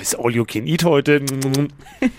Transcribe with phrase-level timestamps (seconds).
[0.00, 1.20] ist all you can eat heute.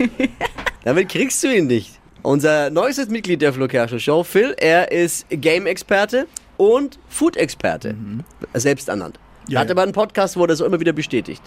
[0.83, 1.99] Damit kriegst du ihn nicht.
[2.23, 7.95] Unser neuestes Mitglied der Flo Kerschner Show, Phil, er ist Game-Experte und Food-Experte.
[8.53, 9.19] Selbst ernannt.
[9.47, 9.73] Ja, Hat ja.
[9.73, 11.41] aber einen Podcast, wo er das immer wieder bestätigt.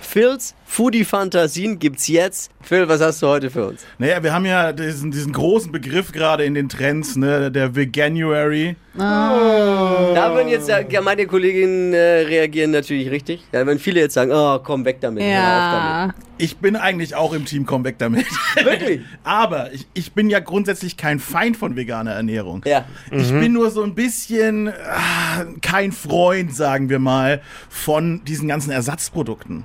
[0.00, 2.50] Phils Foodie-Fantasien gibt's jetzt.
[2.60, 3.86] Phil, was hast du heute für uns?
[3.98, 8.76] Naja, wir haben ja diesen, diesen großen Begriff gerade in den Trends, ne, der Veganuary.
[8.98, 13.44] Da würden jetzt ja, meine Kolleginnen äh, reagieren natürlich richtig.
[13.52, 15.22] Ja, wenn viele jetzt sagen, oh, komm weg damit.
[15.22, 16.14] Ja.
[16.40, 18.26] Ich bin eigentlich auch im Team, komm weg damit.
[18.62, 19.00] Wirklich?
[19.24, 22.62] Aber ich, ich bin ja grundsätzlich kein Feind von veganer Ernährung.
[22.64, 22.84] Ja.
[23.10, 28.70] Ich bin nur so ein bisschen ah, kein Freund, sagen wir mal, von diesen ganzen
[28.70, 29.64] Ersatzprodukten.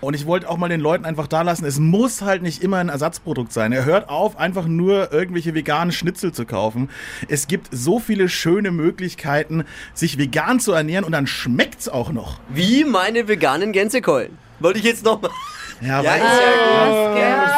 [0.00, 2.78] Und ich wollte auch mal den Leuten einfach da lassen, es muss halt nicht immer
[2.78, 3.72] ein Ersatzprodukt sein.
[3.72, 6.88] Er hört auf, einfach nur irgendwelche veganen Schnitzel zu kaufen.
[7.28, 12.40] Es gibt so viele schöne Möglichkeiten, sich vegan zu ernähren und dann schmeckt's auch noch.
[12.48, 14.38] Wie meine veganen Gänsekeulen.
[14.58, 15.30] Wollte ich jetzt nochmal.
[15.80, 17.14] Ja, Ja, ja gut.
[17.14, 17.49] Naja,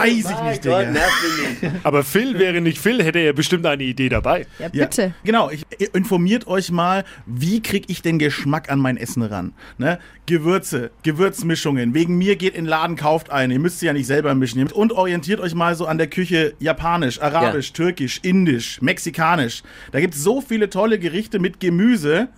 [0.00, 1.72] also, weiß ich nicht, Gott, Digga.
[1.82, 4.46] Aber Phil wäre nicht Phil, hätte er bestimmt eine Idee dabei.
[4.58, 5.14] ja, Ja, bitte.
[5.24, 9.52] genau, ich, informiert euch mal, wie kriege ich den Geschmack an mein Essen ran?
[9.78, 9.98] Ne?
[10.26, 11.94] Gewürze, Gewürzmischungen.
[11.94, 13.54] Wegen mir geht in den Laden, kauft eine.
[13.54, 14.70] Ihr müsst sie ja nicht selber mischen.
[14.70, 19.62] Und orientiert euch mal so an der Küche japanisch, arabisch, türkisch, indisch, mexikanisch.
[19.90, 22.28] Da gibt es so viele tolle Gerichte mit Gemüse.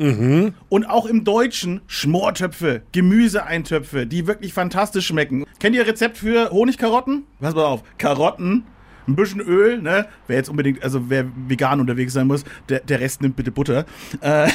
[0.69, 5.45] Und auch im Deutschen Schmortöpfe, Gemüseeintöpfe, die wirklich fantastisch schmecken.
[5.61, 7.25] Kennt ihr Rezept für Honigkarotten?
[7.45, 7.83] Pass mal auf.
[7.99, 8.65] Karotten,
[9.09, 10.07] ein bisschen Öl, ne?
[10.27, 13.85] Wer jetzt unbedingt, also wer vegan unterwegs sein muss, der, der Rest nimmt bitte Butter.
[14.21, 14.49] Äh,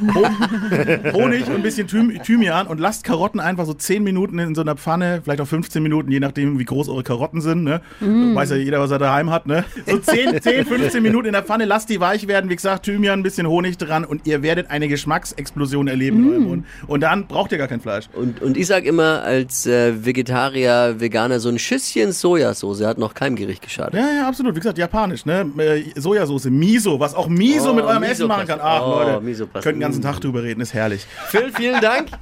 [0.14, 4.54] Hon- Honig und ein bisschen Thym Thymian und lasst Karotten einfach so 10 Minuten in
[4.54, 7.80] so einer Pfanne, vielleicht auch 15 Minuten, je nachdem, wie groß eure Karotten sind, ne?
[8.00, 9.64] Weiß ja jeder, was er daheim hat, ne?
[9.86, 13.20] So 10, 10, 15 Minuten in der Pfanne, lasst die weich werden, wie gesagt, Thymian,
[13.20, 16.66] ein bisschen Honig dran und ihr werdet eine Geschmacksexplosion erleben in eurem Mund.
[16.86, 18.08] Und dann braucht ihr gar kein Fleisch.
[18.12, 23.14] Und, und ich sag immer als äh, Vegetarier, Veganer, so ein Schüsschen Sojasauce hat noch
[23.14, 23.94] keinem Gericht geschadet.
[23.96, 24.54] Ja, ja, absolut.
[24.54, 25.50] Wie gesagt, japanisch, ne?
[25.58, 28.60] Äh, Sojasauce, Miso, was auch Miso Oh, mit eurem Miso Essen machen kann.
[28.62, 29.64] Ach, Oh, Leute, Miso passt.
[29.64, 31.06] könnt den ganzen Tag drüber reden, ist herrlich.
[31.28, 32.08] Phil, vielen Dank.